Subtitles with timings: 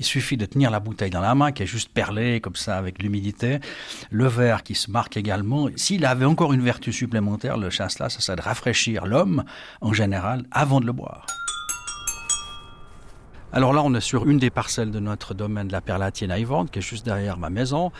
[0.00, 2.78] Il suffit de tenir la bouteille dans la main, qui est juste perlée comme ça
[2.78, 3.60] avec l'humidité.
[4.10, 5.68] Le verre qui se marque également.
[5.76, 9.44] S'il avait encore une vertu supplémentaire, le chasse-là, ça serait de rafraîchir l'homme
[9.82, 11.26] en général avant de le boire.
[13.52, 16.38] Alors là, on est sur une des parcelles de notre domaine de la Perlatienne à
[16.38, 17.92] Yvonne, qui est juste derrière ma maison.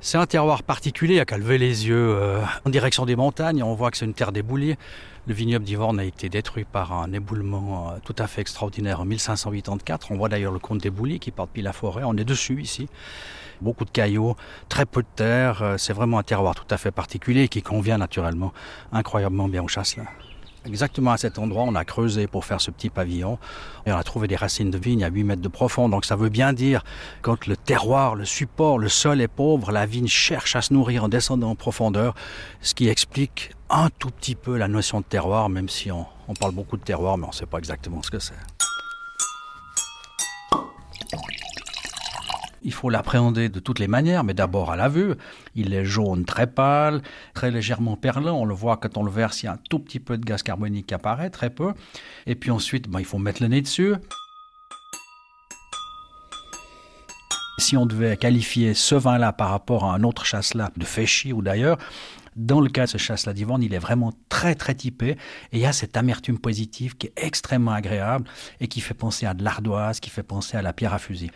[0.00, 3.16] C'est un terroir particulier, il n'y a qu'à lever les yeux euh, en direction des
[3.16, 4.76] montagnes, on voit que c'est une terre d'éboulis.
[5.26, 9.04] Le vignoble d'Ivorne a été détruit par un éboulement euh, tout à fait extraordinaire en
[9.06, 10.12] 1584.
[10.12, 12.88] On voit d'ailleurs le comte d'éboulis qui porte pile la forêt, on est dessus ici.
[13.62, 14.36] Beaucoup de cailloux,
[14.68, 17.98] très peu de terre, euh, c'est vraiment un terroir tout à fait particulier qui convient
[17.98, 18.52] naturellement
[18.92, 20.04] incroyablement bien aux chasses là.
[20.66, 23.38] Exactement à cet endroit, on a creusé pour faire ce petit pavillon
[23.86, 25.88] et on a trouvé des racines de vigne à 8 mètres de profond.
[25.88, 26.82] Donc ça veut bien dire
[27.22, 31.04] quand le terroir, le support, le sol est pauvre, la vigne cherche à se nourrir
[31.04, 32.14] en descendant en profondeur,
[32.60, 36.34] ce qui explique un tout petit peu la notion de terroir, même si on, on
[36.34, 38.34] parle beaucoup de terroir, mais on ne sait pas exactement ce que c'est.
[42.66, 45.14] Il faut l'appréhender de toutes les manières, mais d'abord à la vue.
[45.54, 47.00] Il est jaune très pâle,
[47.32, 48.40] très légèrement perlant.
[48.40, 50.24] On le voit quand on le verse, il y a un tout petit peu de
[50.24, 51.74] gaz carbonique qui apparaît, très peu.
[52.26, 53.94] Et puis ensuite, ben, il faut mettre le nez dessus.
[57.58, 61.42] Si on devait qualifier ce vin-là par rapport à un autre chasse-là, de Féchy ou
[61.42, 61.78] d'ailleurs,
[62.34, 65.16] dans le cas de ce chasse-là il est vraiment très très typé et
[65.52, 68.28] il y a cette amertume positive qui est extrêmement agréable
[68.60, 71.30] et qui fait penser à de l'ardoise, qui fait penser à la pierre à fusil.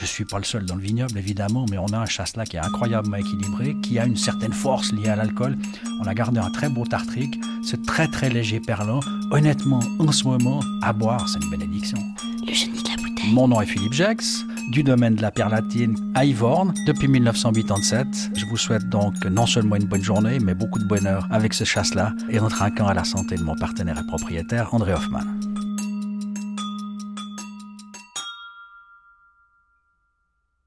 [0.00, 2.56] Je suis pas le seul dans le vignoble, évidemment, mais on a un chasse-là qui
[2.56, 5.58] est incroyablement équilibré, qui a une certaine force liée à l'alcool.
[6.00, 9.00] On a gardé un très beau tartrique, c'est très très léger perlant.
[9.32, 11.98] Honnêtement, en ce moment, à boire, c'est une bénédiction.
[12.46, 13.32] Le génie de la bouteille.
[13.32, 18.06] Mon nom est Philippe Jex, du domaine de la perlatine à Ivorne, depuis 1987.
[18.36, 21.64] Je vous souhaite donc non seulement une bonne journée, mais beaucoup de bonheur avec ce
[21.64, 25.24] chasse-là et en trinquant à la santé de mon partenaire et propriétaire, André Hoffman.